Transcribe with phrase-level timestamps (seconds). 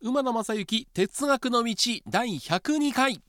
[0.00, 1.74] 馬野正幸哲学の道
[2.08, 3.20] 第102回。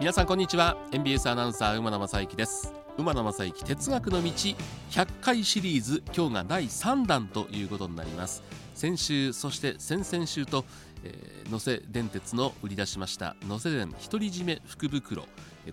[0.00, 0.78] 皆さんこんにちは。
[0.90, 2.72] NBS アナウンサー馬野正幸です。
[2.96, 4.56] 馬野正幸哲学の道100
[5.20, 8.42] 回シリーズ今日が第3弾ということになります。
[8.74, 10.64] 先週そして先々週と、
[11.04, 15.24] えー、能勢電鉄の売り出しました能勢電独り占め福袋。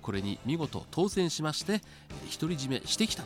[0.02, 1.82] これに見事当選しまして
[2.40, 3.24] 独り占めしてきた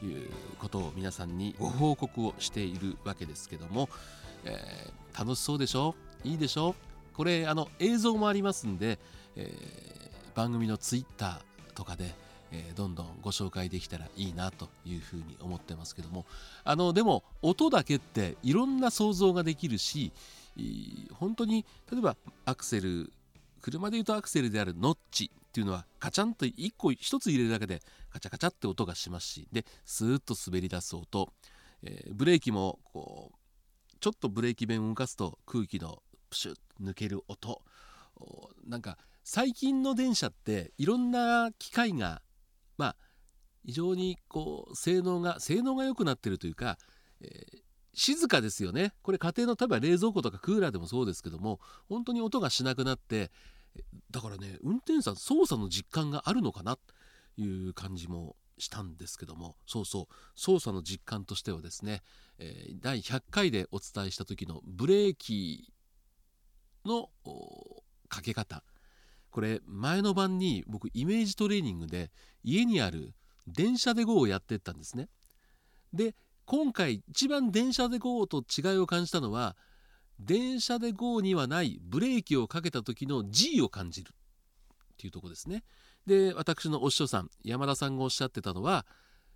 [0.00, 3.90] ということを皆さんにご報告をしているわけですけども、
[4.44, 5.94] えー、楽しそうでしょ？
[6.24, 6.74] いいでしょ？
[7.14, 8.98] これあの映像もありますんで、
[9.36, 12.14] えー、番組のツイッターとかで、
[12.50, 16.24] えー、どんどんご紹介できたらいいなというふうに思ってますけども
[16.64, 20.12] あのでも音だけっていろんな想像ができるし
[21.12, 23.12] 本当に例えばアクセル
[23.60, 31.32] 車でいうとアクセルであるノッチっていうのはカチャンと1個1つ入れるだけでカチャカチャって音がしますしでスーッと滑り出す音、
[31.82, 33.36] えー、ブレーキもこう
[34.00, 37.62] ちょっとブレーキ弁を動かすと空気のプシュッと抜ける音。
[38.66, 42.22] なんか最近の電車っていろんな機械が
[42.78, 42.96] まあ
[43.64, 46.78] 非常にこう性能が性能が良くなってるというか、
[47.20, 47.62] えー、
[47.96, 48.92] 静かですよね。
[49.02, 53.30] これ家庭の例えば冷蔵庫とかクーラーでもそうですけども本当に音がしなくなって
[54.10, 56.82] だからね運転手さん操作の実感があるのかなと
[57.40, 59.56] いう感じもしたんですけども。
[59.66, 60.14] そうそう。
[60.34, 62.02] 操作の実感としてはですね、
[62.38, 65.72] えー、第100回でお伝えした時のブレーキ
[66.84, 67.10] の
[68.08, 68.62] かけ方。
[69.30, 72.10] これ前の晩に僕イメージトレーニングで
[72.42, 73.14] 家にある
[73.46, 75.08] 電車で GO をやってったんですね。
[75.92, 76.14] で
[76.46, 79.56] 今回一番電車で GO と違いを感じたのは
[80.18, 85.64] 電車で GO にはないブレーキをかけた時の G を感じるっていうとこですね。
[86.06, 88.86] で私のお師匠さん山田さんがおっしゃってたのは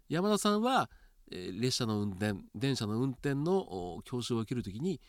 [0.09, 0.89] 山田さんは、
[1.31, 5.01] え、列車の運転電車の運転の教習を受ける時に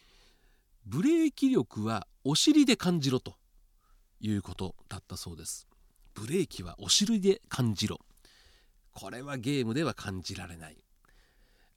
[0.85, 3.35] ブレーキ力はお尻で感じろと
[4.19, 5.67] いうことだったそうです。
[6.15, 7.99] ブレーキはお尻で感じろ。
[8.91, 10.77] これはゲームでは感じられない。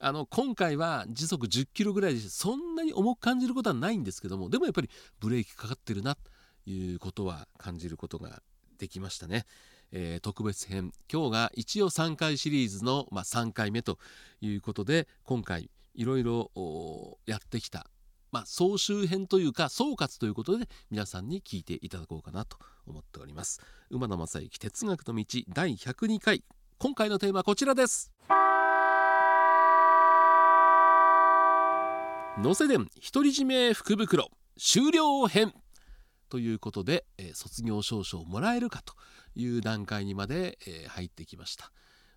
[0.05, 4.89] あの今回は時速10キロぐらいでそんなに重く感じることはないんですけどもでもやっぱり
[5.19, 6.21] ブレーキかかってるなと
[6.69, 8.43] いうことは感じることが
[8.77, 9.45] できましたね。
[9.91, 10.91] えー、特別編。
[11.11, 13.97] 今日が一応3回シリーズの、まあ、3回目と
[14.41, 16.51] いうことで今回いろいろ
[17.25, 17.87] やってきた、
[18.31, 23.59] まあ、総集編というか総括ということで皆さんに聞いていただこうかなと思っております。
[23.89, 26.43] 馬野正幸哲学の道第102回。
[26.77, 28.14] 今回のテーマはこちらです。
[32.37, 35.53] 能勢電独り占め福袋終了編。
[36.27, 38.93] ということで、えー、卒業証書をもらえるかと
[39.35, 41.71] いう段階にまで、えー、入ってきました。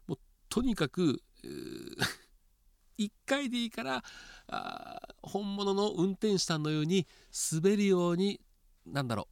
[0.09, 0.19] もう
[0.49, 1.23] とにかく
[2.99, 4.03] 1回でいいから
[4.49, 7.07] あ本物の運転手さんのように
[7.53, 8.41] 滑るように
[8.87, 9.29] なんだろ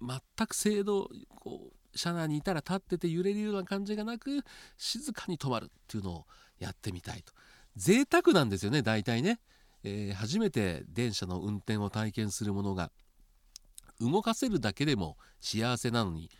[0.00, 4.44] う全く制度こう車内にいたら立ってて揺れるような感じがなく
[4.78, 6.26] 静かに止まるっていうのを
[6.60, 7.32] やってみたいと。
[7.74, 9.40] 贅沢なんですよね大体ね。
[9.82, 12.90] えー、初めて電車の運転を体験する者が
[14.00, 16.30] 動かせるだけでも幸せなのに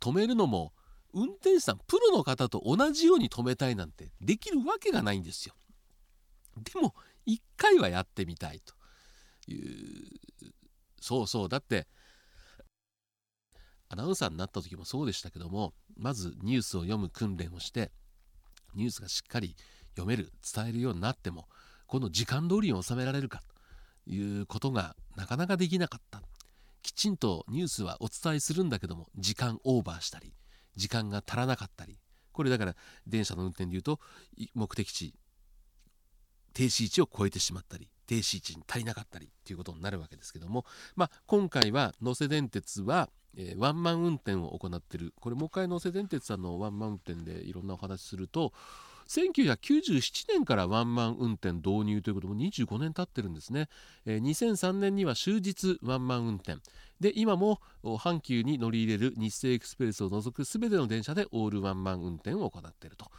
[0.00, 0.72] 止めるのも
[1.12, 5.54] 運転手さんプロの方と同じように止めたいなんてできるわけがないんですよ。
[6.56, 6.94] でも
[7.24, 8.74] 一回はやってみたいと
[9.50, 10.08] いう
[11.00, 11.86] そうそうだって
[13.88, 17.90] アナウンサーになった時もそうでしたけどもまずニュースを読む訓練をして
[18.74, 19.56] ニュースがしっかり
[19.90, 21.48] 読める伝えるようになっても
[21.88, 23.42] この時間通りに収められるか
[24.06, 26.22] ということがなかなかできなかった。
[26.82, 30.32] きちんとニュースはお伝えするんだけども時間オーバーしたり
[30.76, 31.98] 時間が足らなかったり。
[32.30, 33.98] これだから電車の運転でいうと
[34.54, 35.12] 目的地
[36.54, 40.64] 停止位置を超えてしまったり停止位置に足りなかったりということになるわけですけども、
[40.94, 45.14] まあ、今回は能勢電鉄は、えー、ワンマン運転を行っている。
[45.20, 48.52] これもう一回能勢電鉄さんのワンマン運転でいろんなお話すると
[49.08, 53.68] 1997年からワンマン運転導入ということも25年経ってるんですね、
[54.04, 56.58] えー、2003年には終日ワンマン運転。
[57.00, 63.10] で今も阪急に乗り入れる日清エクスプレスを除く全ての電車でオールワンマン運転を行っていると。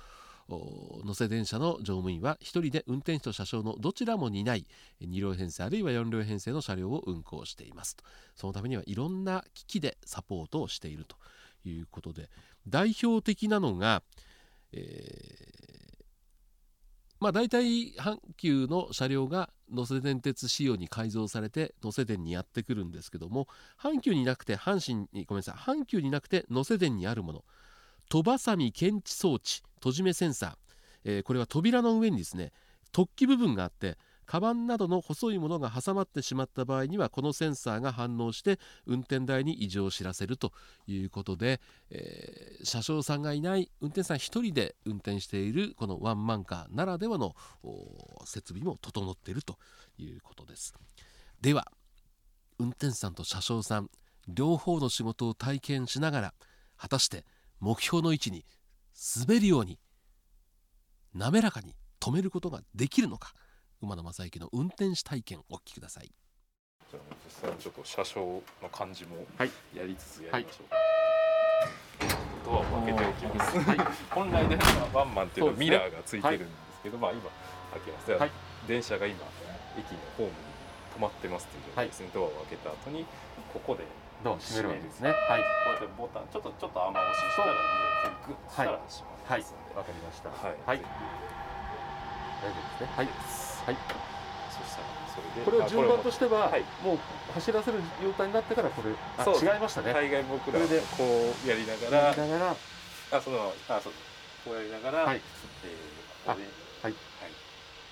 [1.06, 4.66] 乗せ電車の乗務員は1人で運転士と車掌のどちらも担い
[5.00, 8.04] 2両編成あるいは4両編成の車両を運行していますと。
[8.36, 11.18] そのためにはいろんな機器でサポートをしていると
[11.66, 12.30] いうことで
[12.68, 14.02] 代表的なのが、
[14.72, 15.59] え
[17.20, 23.48] まあ大体阪急の車両が能勢電鉄仕様に改造されて能勢電にやってくるんですけども
[23.82, 27.44] 阪急になくて阪神にごめんなさい阪急になくて能勢電にあるもの。
[28.10, 30.54] 戸ばさみ検知装置閉じ目センサー、
[31.04, 32.52] えーこれは扉の上にですね
[32.92, 33.98] 突起部分があって
[34.30, 40.54] カバンなどの細いものが挟まってしまった場合にはこのセンサーが反応して運転台に異常を知らせると
[40.86, 41.60] いうことで、
[41.90, 47.34] えー車掌さんがいない運転手さん一人で運転しているこのワンマンカーならではの
[48.26, 49.58] 設備も整っていると
[49.98, 50.76] いうことです。
[51.42, 51.72] では
[52.60, 53.90] 運転手さんと車掌さん
[54.28, 56.34] 両方の仕事を体験しながら
[56.78, 57.26] 果たして
[57.62, 58.46] 目標の位置に
[59.18, 59.80] 滑るように
[61.16, 63.34] 滑らかに止めることができるのか。
[63.82, 66.12] 馬野正幸の運転士体験お聞きください。
[66.92, 69.52] じゃあ実際にちょっと車掌の感じもはい。
[69.74, 70.68] やりつつやりましょう、
[72.44, 73.58] ドアを開けておきます、
[74.10, 76.50] 本来であればワンマンっていうのはミラーがついてるんです
[76.84, 77.22] けど、まあ今
[77.72, 78.32] 開けますでははい。
[78.68, 79.16] 電車が今
[79.78, 80.36] 駅のホームに
[80.98, 83.06] 止まってますっていう状態ですね、ドアを開けた後に
[83.54, 83.86] ここで
[84.24, 85.10] どう閉めるわけですね。
[85.10, 85.42] はい。
[85.42, 87.54] こうやってボタンちょっとちょっと雨押ししたら
[88.28, 90.30] グッとしたら閉まりますんで、わかりました。
[90.30, 90.78] はい、はい。
[90.80, 90.84] ぜ
[92.42, 92.88] 大丈夫ですね。
[92.98, 93.08] はい
[93.70, 93.76] はい。
[93.76, 93.82] ひ
[94.58, 96.66] そしたらそれでこれを順番としては、はい。
[96.84, 97.00] もう
[97.34, 99.94] 走らせる状態になってからこれあ違いましたね。
[99.94, 102.56] 大概僕らこうやりながらやりながら
[103.12, 103.94] あそのあそう
[104.46, 105.22] こうやりながら、はい。
[105.64, 106.44] えー、ここで
[106.82, 106.94] はい。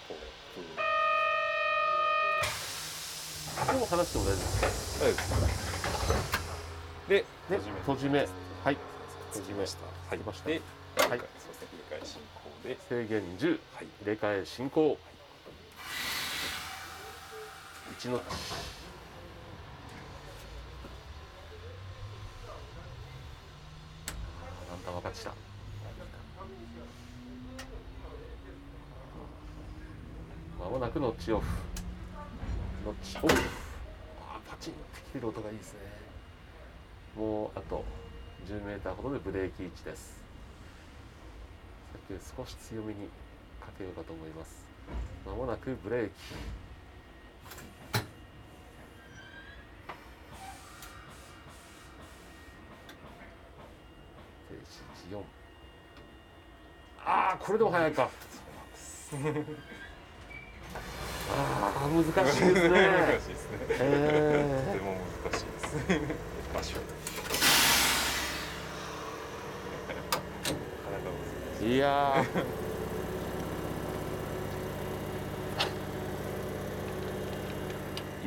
[0.08, 0.18] こう
[0.56, 5.08] プーでも話しても大丈夫ですそう。
[5.08, 5.30] です
[7.08, 8.20] でで閉じ目。
[8.20, 8.78] はい。
[9.32, 9.86] 閉じました。
[9.86, 10.48] はい閉じました。
[10.50, 10.62] で
[10.98, 11.10] はい。
[11.10, 11.20] はい。
[11.20, 11.62] そうです。
[11.62, 12.78] ね繰り返し進行で。
[12.90, 13.88] 制限10はい。
[14.02, 14.98] 入れ替え進行
[18.08, 18.18] 1の。
[18.18, 18.24] な
[24.76, 25.34] んだ分かってきた。
[30.58, 31.46] まもなくノッチオフ。
[32.86, 33.34] ノッチオフ。
[34.22, 35.80] あーパチンってきてる音がいいですね。
[37.18, 37.84] もうあと
[38.48, 40.18] 10m ほどでブレーキ位置です。
[41.92, 43.10] さっき少し強めに
[43.60, 44.66] かけようかと思います。
[45.26, 46.14] まもなくブレーキ。
[55.12, 55.22] 4
[57.06, 58.10] ああこれでも早いか。
[61.30, 62.70] ああ難しいですね。
[62.70, 65.76] 難しいですねとえても難しいです。
[66.54, 66.80] 場所。
[71.66, 72.46] いやー。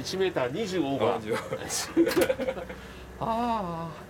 [0.00, 2.64] 1メーター20オーバー。
[3.20, 4.09] ああ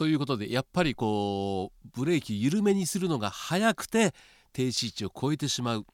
[0.00, 4.14] ということでやっぱりこうブレーキ緩めにするのが早くて
[4.54, 5.86] 停止位置を超えてしまう。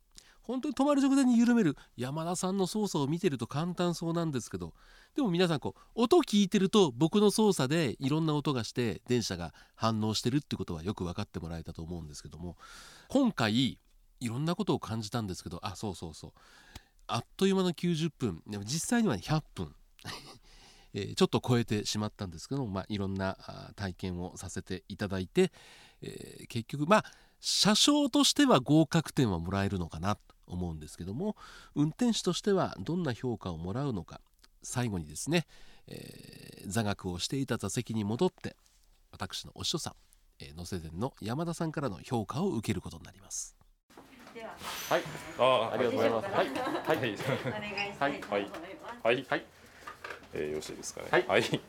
[0.42, 1.76] 本当に止まる直前に緩める。
[1.96, 4.74] 山田さんの操作を見てると簡単そうなんですけど。
[5.16, 12.56] でも皆さんこう音聞いてると僕の操作でいろんな音がして電車が反応してるってことはよく分かってもらえたと思うんですけども。
[13.08, 13.78] 今回い
[14.28, 16.32] ろんなことを感じたんですけどあそうそうそう。
[17.08, 18.40] あっという間の90分。
[18.46, 19.74] でも実際には100分。
[20.96, 23.36] えーちょっと超えてしまったんですけども、まあ、いろんな
[23.76, 25.52] 体験をさせていただいて、
[26.02, 27.04] えー結局まあ
[27.38, 31.36] 車掌としては合格点はもらえるのかなと思うんですけども
[31.74, 34.22] 運転手としてはどんな評価をもらうのか
[34.62, 35.46] 最後にですね、
[35.86, 38.56] えー座学をしていた座席に戻って
[39.12, 39.94] 私のお師匠さん、
[40.40, 43.56] えー、能勢電の山田さんからの評価を受けることになります。
[44.34, 44.50] では、
[44.90, 45.02] はい、
[45.38, 46.26] あありがとうございます。
[46.26, 46.54] はい、は
[46.86, 49.00] はいい、お願いしたいと思います。
[49.04, 49.46] はい、はい、
[50.36, 51.24] えーよろしいですかね。
[51.26, 51.42] はい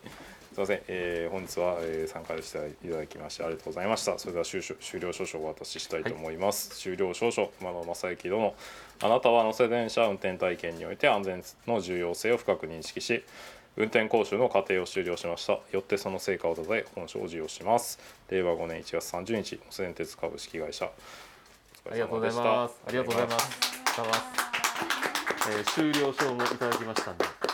[0.57, 2.57] すみません、えー本日は、えー参加して
[2.87, 4.17] いただきましてありがとうございました。
[4.17, 6.69] それでは終了終了証書をお渡ししたいと思います。
[6.79, 8.55] 終了証書、馬野正幸殿、
[9.01, 13.23] あなたは乗せ電車運転体験において安全の重要性を深く認識し、
[13.75, 15.59] 運転講習の過程を終了しました。
[15.71, 17.99] よってその成果をたたえ本書を授与します。
[18.29, 20.89] 令和5年1月30日、乗せ電鉄株式会社。
[21.85, 22.75] お疲れありがとうご様でしたざいます。
[22.87, 23.47] ありがとうございます。
[24.01, 24.21] ます。
[25.51, 27.46] えー終了証もいただきましたんで。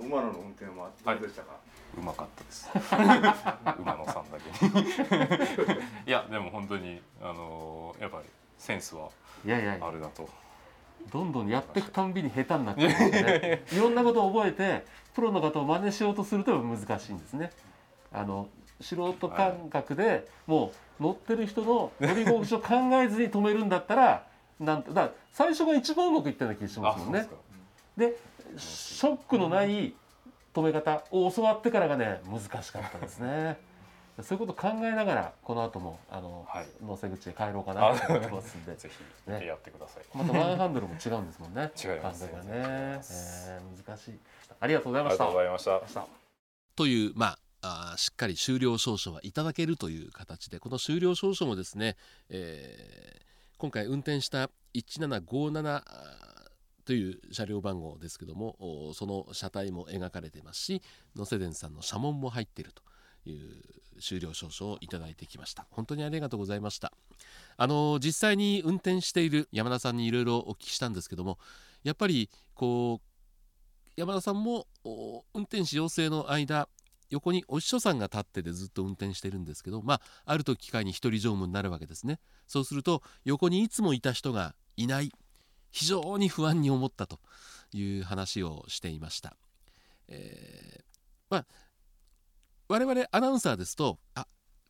[0.00, 1.56] 馬野の運転はどうでしたか？
[1.98, 2.68] うまかったです。
[3.80, 5.74] 馬野さんだけに。
[6.06, 8.24] いやでも本当にあのやっぱり
[8.58, 9.08] センスは
[9.44, 10.28] いやいやいやあるなと。
[11.10, 13.64] どんどんやっていくたんびに下手になってくるんですね。
[13.72, 17.50] いろんなことを覚えてプロの方を真似しようとすると難しいんですね。
[18.12, 18.48] あの
[18.80, 24.26] 素人感覚でもう乗ってる人の乗り心地を考えずに止めるんだったら
[24.58, 27.26] なんとだ最初が一番うまくいったような気がしますもんね。
[28.00, 28.06] か。
[28.06, 28.16] で
[28.58, 29.94] ショックのない
[30.54, 33.58] 止め方を教わってからがね難しかったですね。
[34.22, 36.66] そういうこと考えながらこの後もあの、はい。
[36.84, 38.74] 乗せ口で帰ろうかなと思ってますんで。
[38.76, 41.70] ぜひやってください、またワンハンドルも違うんですもんね。
[41.82, 42.26] 違います。
[42.26, 42.30] ね。
[42.44, 44.18] えー難しい。
[44.58, 45.88] ありがとうございありがましたとうございました。
[45.88, 46.06] した
[46.76, 51.96] というまああーしっかり終了証書はいただけるという形でこの終了証書もですね、
[52.28, 53.30] えー
[53.60, 56.09] 今回運転した1757あー
[56.90, 58.56] という車両番号ですけども
[58.94, 60.82] その車体も描かれていますし
[61.14, 62.82] 野瀬電さんの車門も入っていると
[63.30, 65.68] いう終了証書をいただいてきました。
[65.70, 66.92] 本当にありがとうございました。
[67.56, 71.38] あの実際に運転している山田さんにいろいろお聞きしたんですけども
[71.84, 74.66] やっぱりこう山田さんも
[75.32, 76.68] 運転士養成の間
[77.10, 82.18] 横にお師匠さんが立ってでずっと運転してるんですけどまあある時機会に一人乗務になるわけですね。
[82.48, 85.12] そうすると横にいつもいた人がいない。
[85.70, 87.20] 非常に不安に思ったと
[87.72, 89.36] いう話をしていました、
[90.08, 90.90] えー
[91.30, 91.46] まあ
[92.68, 94.26] 我々アナウンサーですとあ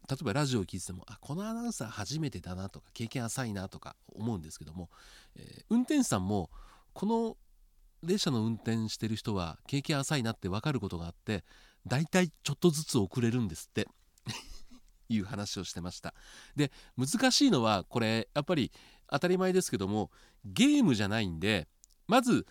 [0.09, 4.91] 例えばラジオを聞いててもあこのアナウンサー初めてだなとか経験浅いなとか思うんですけども、
[5.37, 6.51] えー運転手さんも
[6.93, 7.37] この
[8.03, 11.45] 列車の運転してる人は経験浅いなって分かることがあって
[11.87, 13.87] だいたいちょっとずつ遅れるんですって。
[15.09, 16.15] いう話をしてました。
[16.55, 18.71] で難しいのはこれやっぱり
[19.11, 20.13] 当たり前ですけども
[20.45, 21.69] ゲームじゃないんで
[22.07, 22.47] まず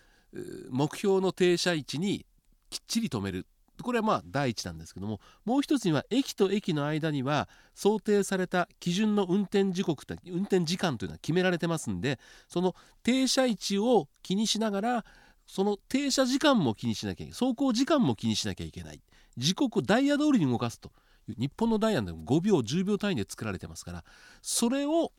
[0.70, 2.26] 目標の停車位置に
[2.70, 3.48] きっちり止める。
[3.82, 12.20] これはまあ第一なんですけどももう一つには駅と駅の間には想定された基準の運転時刻運転時間というのは決められてますんで
[12.50, 15.06] その停車位置を気にしながら
[15.48, 17.32] その停車時間も気にしなきゃいけない。
[17.32, 19.02] 走行時間も気にしなきゃいけない。
[19.38, 20.92] 時刻ダイヤ通りに動かすと
[21.38, 24.04] 日本のダイヤでも5秒10秒単位で作られてますから
[24.42, 25.12] それを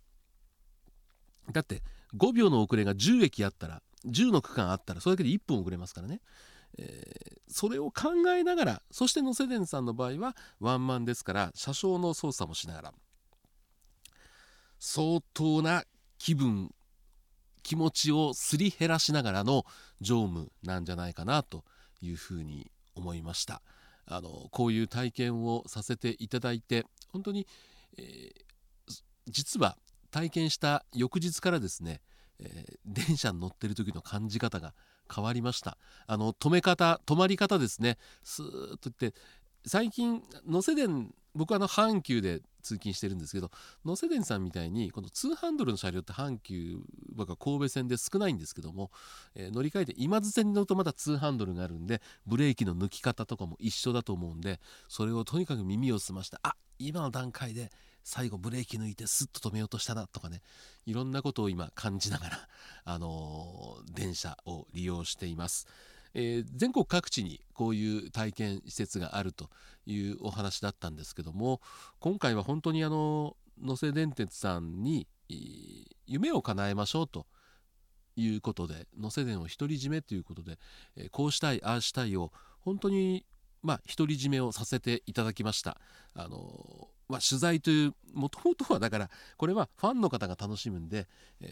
[1.51, 1.83] だって
[2.17, 6.21] 5秒の遅れが10駅あったら10の区間あったらそれだけで1分遅れますからね、
[6.79, 12.95] えーそれを考えながらそしてノセデンさんの場合はワンマンですから車掌の操作もしながら
[14.79, 15.83] 相当な
[16.17, 16.73] 気分
[17.65, 19.65] 気持ちをすり減らしながらの
[20.01, 21.65] 乗務なんじゃないかなと
[22.01, 23.63] いうふうに思いました。
[24.07, 27.49] あのこういう体験をさせていただいて本当に、
[27.99, 28.33] えー
[29.27, 29.77] 実は
[30.11, 32.01] 体験した翌日からですね、
[32.39, 34.75] えー電車に乗ってる時の感じ方が
[35.15, 35.77] 変わりました。
[36.07, 37.99] あの止め方止まり方ですね。
[38.23, 39.15] スーッといって
[39.67, 43.51] 最近能勢電僕はあの阪急で通勤してるんですけど
[43.85, 46.79] 能勢電さんみたいにこの2ハンドルの車両って阪急
[47.15, 48.91] 僕は神戸線で少ないんですけども、
[49.35, 57.71] えー乗り換えて今津線に乗るとまた2ハンドルがあるんでブレーキの抜き方とかも一緒だと思うんでそれをとにかく耳を澄ましてあ今の段階で
[58.03, 60.43] 最後ブレーキ抜いてスッと止めようとしたなとかね
[60.87, 62.49] いろんなことを今感じながら、
[62.85, 65.67] あのー電車を利用しています。
[66.15, 69.51] えー全国各地にこういう体験施設があると
[69.87, 71.61] いうお話だったんですけども
[72.01, 75.07] 今回は本当にあの能勢電鉄さんに
[76.07, 77.27] 夢を叶えましょうと
[78.17, 80.59] いうことで能勢電を独り占めということで、
[80.97, 83.25] えーこうしたいああしたいを本当に
[83.63, 85.81] まあ独り占めをさせていただきました。
[86.15, 91.07] あのまあ、取材というもともとはだからこれはファンの方が楽しむんで、
[91.41, 91.47] え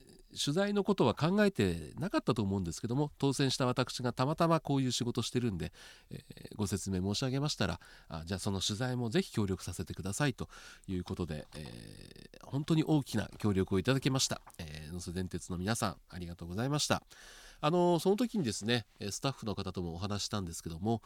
[0.00, 0.04] ー
[0.36, 5.72] 取材のことは考えてなかったと思うんですけども当選した私がたまたまこういう仕事してるんで、
[6.10, 6.20] えー
[6.56, 10.48] ご説明申し上げましたらあじゃあその取材もぜひ協力させてくださいと
[10.88, 17.02] いうことで、えー本当に大きな協力をいただきました、えー、能勢電鉄の皆さんありがとうございました。
[17.60, 21.00] あのその時にですねスタッフの方ともお話したんですけども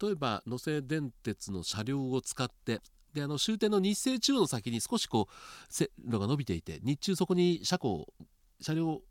[0.00, 2.80] 例えば能勢電鉄の車両を使って
[3.14, 8.12] であの終点の日清中央の先に少しこう線路が伸びていて日中そこに車庫
[8.60, 9.02] 車両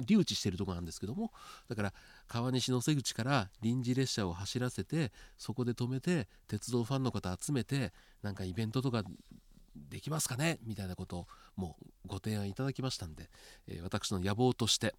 [0.00, 1.30] 留置しているところなんですけども
[1.68, 1.92] だから
[2.26, 9.02] 川西の瀬口から臨時列車を走らせてそこで止めて鉄道ファンの方集めてなんかイベントとか
[9.76, 10.58] できますかね？
[10.64, 11.26] みたいなことを
[11.56, 13.30] もうご提案いただきましたんで、
[13.68, 14.94] えー私の野望として、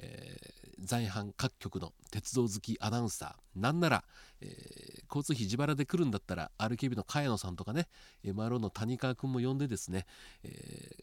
[0.00, 3.60] えー在阪各局の鉄道好きアナウンサー。
[3.60, 4.04] なんなら、
[4.40, 7.88] えー交通費自腹で来るんだったら RKB の茅野さんとかね
[8.24, 10.06] MRO の谷川君も呼んでですね、
[10.44, 10.48] え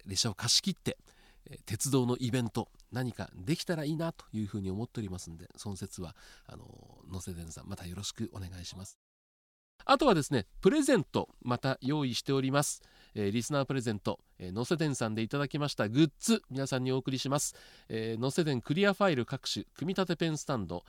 [0.06, 0.98] ー列車を貸し切って
[1.46, 6.16] えー鉄道のイベント何かできたらいいなというふうに思っておりますんでその説は
[6.48, 6.66] あの
[7.12, 8.98] 野瀬伝さんまたよろしくお願いします。
[9.86, 12.82] あとはですねプレゼントまた用意しております、
[13.14, 17.56] えーリスナープレゼント、えー、のせ電さんでいただきましたグッズ皆さんにお送りします、
[17.90, 20.84] えー、のせ電クリアファイル各種組み立てペンスタンド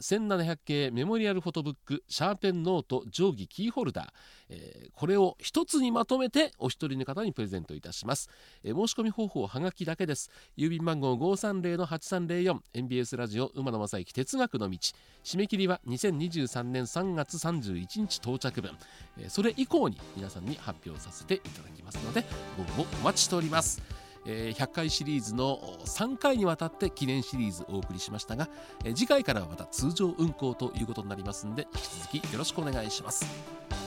[0.00, 4.06] 1700系メモリアルフォトブックシャーペンノート定規キーホルダー、
[4.50, 8.30] えー、これを一つにまとめてお一人の方にプレゼントいたします、
[8.62, 10.30] えー、申し込み方法はがきだけです。
[10.56, 14.78] 郵便番号530-8304 MBS ラジオ馬野正幸哲学の道。
[15.24, 18.70] 締め切りは2023年3月31日到着分、
[19.18, 22.24] えー、それ以降に皆さんに発表させていただきますので
[22.56, 23.82] ご応募お待ちしております。
[24.26, 28.48] えー、100回シリーズの3回にわたって記念シリーズお送りしましたが、
[28.84, 33.26] えー、次回からはまた通常運行ということになりますので引き続きよろしくお願いします。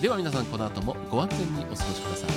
[0.01, 2.29] では皆さんこの後もご安全にお過ごしください。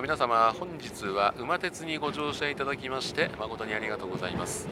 [0.00, 4.66] 皆様本日は馬鉄にご乗車いただきまして誠にありがとうございます。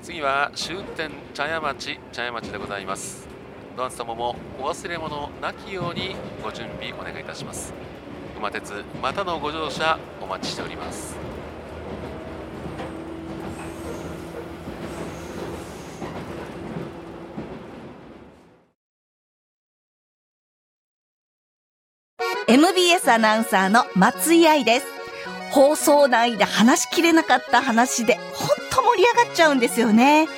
[0.00, 3.28] 次は終点茶屋町茶屋町でございます。
[3.76, 7.72] ドアン様もお忘れ物なきようにご準備お願いいたします。
[8.36, 11.16] 馬鉄またのご乗車お待ちしております。
[22.48, 24.86] MBS アナウンサーの松井愛です。
[25.52, 28.51] 放送内で話しきれなかった話で本
[28.92, 30.28] 盛り上がっちゃうんですよね。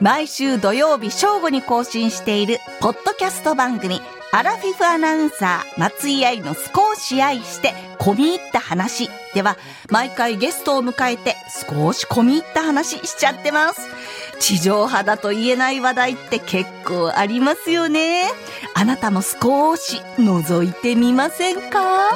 [0.00, 4.00] 毎週土曜日正午に更新しているポッドキャスト番組
[4.32, 9.10] アラフィフアナウンサー松井愛の少し愛して込み入った話。
[9.34, 9.58] では
[9.90, 11.36] 毎回ゲストを迎えて
[11.68, 13.82] 少し込み入った話しちゃってます。
[14.38, 18.30] 地上波だと言えない話題って結構ありますよね。
[18.74, 22.10] あなたも少し覗いてみませんか？